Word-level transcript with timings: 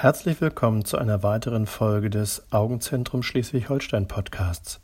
Herzlich 0.00 0.40
willkommen 0.40 0.84
zu 0.84 0.96
einer 0.96 1.24
weiteren 1.24 1.66
Folge 1.66 2.08
des 2.08 2.52
Augenzentrum 2.52 3.24
Schleswig-Holstein 3.24 4.06
Podcasts. 4.06 4.80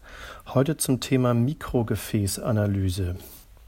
Heute 0.48 0.76
zum 0.76 0.98
Thema 0.98 1.34
Mikrogefäßanalyse. 1.34 3.14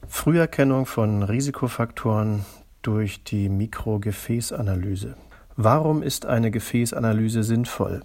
Früherkennung 0.08 0.86
von 0.86 1.22
Risikofaktoren 1.22 2.44
durch 2.82 3.22
die 3.22 3.48
Mikrogefäßanalyse. 3.48 5.14
Warum 5.54 6.02
ist 6.02 6.26
eine 6.26 6.50
Gefäßanalyse 6.50 7.44
sinnvoll? 7.44 8.02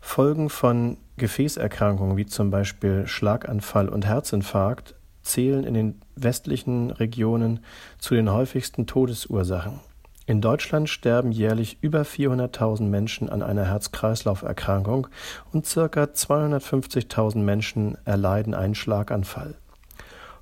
Folgen 0.00 0.48
von 0.48 0.96
Gefäßerkrankungen 1.18 2.16
wie 2.16 2.24
zum 2.24 2.50
Beispiel 2.50 3.06
Schlaganfall 3.06 3.90
und 3.90 4.06
Herzinfarkt 4.06 4.94
zählen 5.20 5.64
in 5.64 5.74
den 5.74 6.00
westlichen 6.16 6.92
Regionen 6.92 7.60
zu 7.98 8.14
den 8.14 8.32
häufigsten 8.32 8.86
Todesursachen. 8.86 9.80
In 10.26 10.40
Deutschland 10.40 10.88
sterben 10.88 11.32
jährlich 11.32 11.76
über 11.82 12.00
400.000 12.00 12.84
Menschen 12.84 13.28
an 13.28 13.42
einer 13.42 13.66
Herz-Kreislauf-Erkrankung 13.66 15.08
und 15.52 15.66
circa 15.66 16.04
250.000 16.04 17.38
Menschen 17.38 17.98
erleiden 18.06 18.54
einen 18.54 18.74
Schlaganfall. 18.74 19.54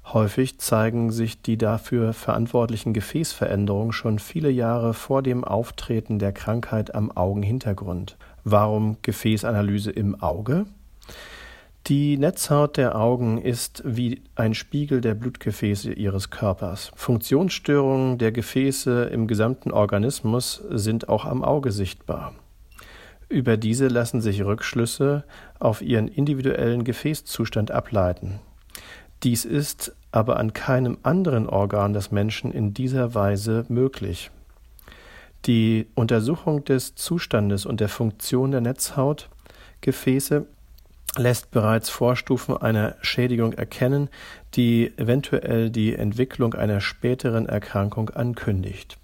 Häufig 0.05 0.61
zeigen 0.61 1.11
sich 1.11 1.43
die 1.43 1.57
dafür 1.57 2.13
verantwortlichen 2.13 2.93
Gefäßveränderungen 2.93 3.93
schon 3.93 4.21
viele 4.21 4.51
Jahre 4.51 4.95
vor 4.95 5.21
dem 5.21 5.43
Auftreten 5.43 6.21
der 6.21 6.33
Krankheit 6.33 6.95
am 6.95 7.11
Augenhintergrund. 7.11 8.17
Warum 8.45 8.99
Gefäßanalyse 9.03 9.91
im 9.91 10.21
Auge? 10.21 10.67
Die 11.89 12.17
Netzhaut 12.17 12.77
der 12.77 12.95
Augen 12.95 13.39
ist 13.39 13.83
wie 13.85 14.23
ein 14.37 14.55
Spiegel 14.55 15.01
der 15.01 15.15
Blutgefäße 15.15 15.93
ihres 15.93 16.31
Körpers. 16.31 16.93
Funktionsstörungen 16.95 18.19
der 18.19 18.31
Gefäße 18.31 19.07
im 19.07 19.27
gesamten 19.27 19.73
Organismus 19.73 20.63
sind 20.71 21.09
auch 21.09 21.25
am 21.25 21.43
Auge 21.43 21.73
sichtbar. 21.73 22.35
Über 23.29 23.57
diese 23.57 23.89
lassen 23.89 24.21
sich 24.21 24.45
Rückschlüsse 24.45 25.25
auf 25.59 25.83
ihren 25.83 26.07
individuellen 26.07 26.85
Gefäßzustand 26.85 27.73
ableiten. 27.73 28.39
Dies 29.25 29.45
ist 29.45 29.97
aber 30.13 30.37
an 30.37 30.53
keinem 30.53 30.99
anderen 31.03 31.49
Organ 31.49 31.95
des 31.95 32.13
Menschen 32.13 32.53
in 32.53 32.75
dieser 32.75 33.17
Weise 33.17 33.65
möglich. 33.69 34.31
Die 35.47 35.89
Untersuchung 35.97 36.65
des 36.65 36.95
Zustandes 36.95 37.67
und 37.67 37.81
der 37.81 37.89
Funktion 37.89 38.53
der 38.53 38.61
Netzhautgefäße 38.61 40.47
lässt 41.17 41.51
bereits 41.51 41.91
Vorstufen 41.91 42.57
einer 42.57 42.97
Schädigung 43.03 43.53
erkennen, 43.53 44.09
die 44.55 44.93
eventuell 44.97 45.71
die 45.71 45.95
Entwicklung 45.95 46.55
einer 46.55 46.81
späteren 46.81 47.47
Erkrankung 47.47 48.11
ankündigt. 48.11 48.99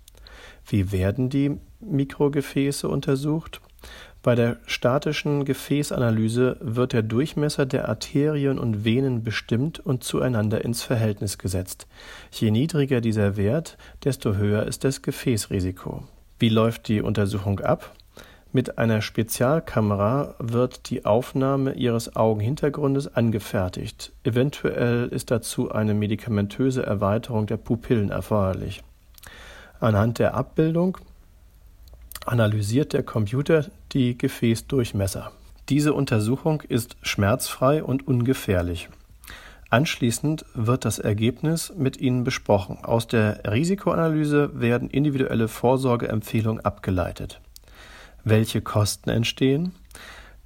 Wie 0.66 0.92
werden 0.92 1.30
die 1.30 1.58
Mikrogefäße 1.80 2.88
untersucht? 2.88 3.60
Bei 4.22 4.34
der 4.34 4.58
statischen 4.66 5.44
Gefäßanalyse 5.44 6.56
wird 6.60 6.92
der 6.92 7.02
Durchmesser 7.02 7.66
der 7.66 7.88
Arterien 7.88 8.58
und 8.58 8.84
Venen 8.84 9.22
bestimmt 9.22 9.78
und 9.78 10.02
zueinander 10.02 10.64
ins 10.64 10.82
Verhältnis 10.82 11.38
gesetzt. 11.38 11.86
Je 12.32 12.50
niedriger 12.50 13.00
dieser 13.00 13.36
Wert, 13.36 13.78
desto 14.04 14.34
höher 14.34 14.64
ist 14.66 14.82
das 14.82 15.02
Gefäßrisiko. 15.02 16.02
Wie 16.40 16.48
läuft 16.48 16.88
die 16.88 17.00
Untersuchung 17.00 17.60
ab? 17.60 17.94
Mit 18.50 18.78
einer 18.78 19.02
Spezialkamera 19.02 20.34
wird 20.38 20.88
die 20.88 21.04
Aufnahme 21.04 21.74
ihres 21.74 22.16
Augenhintergrundes 22.16 23.14
angefertigt. 23.14 24.12
Eventuell 24.24 25.08
ist 25.08 25.30
dazu 25.30 25.70
eine 25.70 25.92
medikamentöse 25.92 26.82
Erweiterung 26.84 27.46
der 27.46 27.58
Pupillen 27.58 28.10
erforderlich. 28.10 28.82
Anhand 29.80 30.18
der 30.18 30.32
Abbildung 30.34 30.96
analysiert 32.24 32.94
der 32.94 33.02
Computer 33.02 33.66
die 33.92 34.16
Gefäßdurchmesser. 34.16 35.30
Diese 35.68 35.92
Untersuchung 35.92 36.62
ist 36.62 36.96
schmerzfrei 37.02 37.84
und 37.84 38.08
ungefährlich. 38.08 38.88
Anschließend 39.68 40.46
wird 40.54 40.86
das 40.86 40.98
Ergebnis 40.98 41.74
mit 41.76 41.98
Ihnen 41.98 42.24
besprochen. 42.24 42.78
Aus 42.82 43.06
der 43.06 43.42
Risikoanalyse 43.52 44.58
werden 44.58 44.88
individuelle 44.88 45.48
Vorsorgeempfehlungen 45.48 46.64
abgeleitet. 46.64 47.42
Welche 48.28 48.60
Kosten 48.60 49.08
entstehen? 49.08 49.72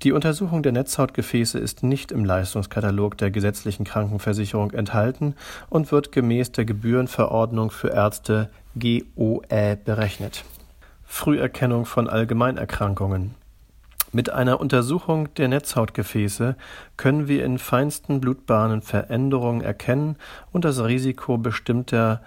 Die 0.03 0.12
Untersuchung 0.12 0.62
der 0.62 0.70
Netzhautgefäße 0.70 1.59
ist 1.59 1.82
nicht 1.82 2.12
im 2.12 2.25
Leistungskatalog 2.25 3.19
der 3.19 3.32
gesetzlichen 3.32 3.84
Krankenversicherung 3.84 4.70
enthalten 4.70 5.34
und 5.69 5.91
wird 5.91 6.12
gemäß 6.12 6.53
der 6.53 6.65
Gebührenverordnung 6.65 7.72
für 7.72 7.88
Ärzte 7.88 8.50
GOE 8.76 9.76
berechnet. 9.84 10.44
Früherkennung 11.04 11.84
von 11.84 12.09
Allgemeinerkrankungen. 12.09 13.34
Mit 14.12 14.31
einer 14.31 14.60
Untersuchung 14.60 15.34
der 15.34 15.49
Netzhautgefäße 15.49 16.54
können 16.97 17.26
wir 17.26 17.44
in 17.44 17.59
feinsten 17.59 18.20
Blutbahnen 18.20 18.82
Veränderungen 18.82 19.60
erkennen 19.60 20.19
und 20.53 20.64
das 20.64 20.84
Risiko 20.84 21.37
bestimmter 21.37 22.22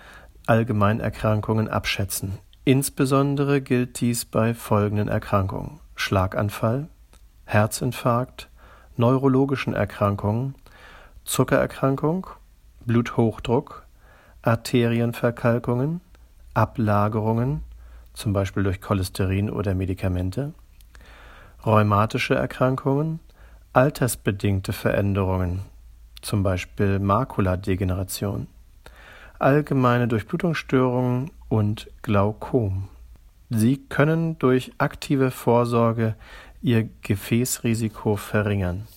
Allgemeinerkrankungen 0.47 1.69
abschätzen. 1.69 2.39
Insbesondere 2.67 3.61
gilt 3.61 3.99
dies 3.99 4.25
bei 4.25 4.55
folgenden 4.55 5.07
Erkrankungen: 5.07 5.79
Schlaganfall, 5.95 6.87
Herzinfarkt, 7.45 8.49
neurologischen 8.97 9.75
Erkrankungen, 9.75 10.55
Zuckererkrankung, 11.25 12.25
Bluthochdruck, 12.83 13.85
Arterienverkalkungen, 14.41 16.01
Ablagerungen, 16.55 17.61
zum 18.13 18.33
Beispiel 18.33 18.63
durch 18.63 18.81
Cholesterin 18.81 19.51
oder 19.51 19.75
Medikamente, 19.75 20.53
rheumatische 21.67 22.33
Erkrankungen, 22.33 23.19
altersbedingte 23.73 24.73
Veränderungen, 24.73 25.59
zum 26.23 26.41
Beispiel 26.41 26.97
Makuladegeneration, 26.97 28.47
allgemeine 29.45 30.07
Durchblutungsstörungen 30.07 31.29
und 31.49 31.87
Glaukom. 32.01 32.89
Sie 33.51 33.77
können 33.77 34.39
durch 34.39 34.71
aktive 34.79 35.29
Vorsorge 35.29 36.15
ihr 36.63 36.89
Gefäßrisiko 37.03 38.15
verringern. 38.15 38.87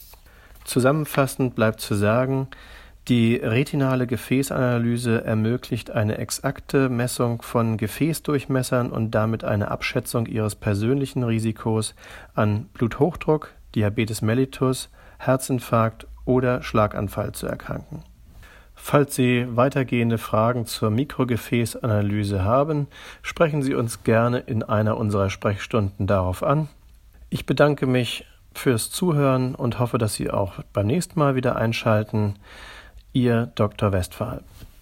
Zusammenfassend 0.64 1.54
bleibt 1.54 1.80
zu 1.80 1.94
sagen, 1.94 2.48
die 3.08 3.36
retinale 3.36 4.06
Gefäßanalyse 4.06 5.22
ermöglicht 5.22 5.90
eine 5.90 6.16
exakte 6.16 6.88
Messung 6.88 7.42
von 7.42 7.76
Gefäßdurchmessern 7.76 8.90
und 8.90 9.10
damit 9.10 9.44
eine 9.44 9.70
Abschätzung 9.70 10.24
ihres 10.24 10.54
persönlichen 10.54 11.24
Risikos 11.24 11.94
an 12.34 12.70
Bluthochdruck, 12.72 13.52
Diabetes 13.74 14.22
mellitus, 14.22 14.88
Herzinfarkt 15.18 16.06
oder 16.24 16.62
Schlaganfall 16.62 17.32
zu 17.32 17.46
erkranken. 17.46 18.02
Falls 18.80 19.14
Sie 19.14 19.44
weitergehende 19.54 20.16
Fragen 20.16 20.64
zur 20.64 20.90
Mikrogefäßanalyse 20.90 22.44
haben, 22.44 22.86
sprechen 23.20 23.62
Sie 23.62 23.74
uns 23.74 24.02
gerne 24.02 24.38
in 24.38 24.62
einer 24.62 24.96
unserer 24.96 25.28
Sprechstunden 25.28 26.06
darauf 26.06 26.42
an. 26.42 26.68
Ich 27.28 27.44
bedanke 27.44 27.86
mich 27.86 28.24
fürs 28.54 28.90
Zuhören 28.90 29.54
und 29.54 29.78
hoffe, 29.78 29.98
dass 29.98 30.14
Sie 30.14 30.30
auch 30.30 30.54
beim 30.72 30.86
nächsten 30.86 31.18
Mal 31.18 31.34
wieder 31.34 31.56
einschalten. 31.56 32.36
Ihr 33.12 33.52
Dr. 33.54 33.92
Westphal. 33.92 34.42